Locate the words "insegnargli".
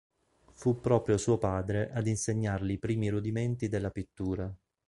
2.07-2.71